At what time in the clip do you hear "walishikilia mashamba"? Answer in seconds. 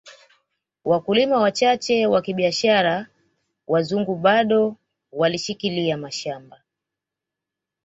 5.11-6.61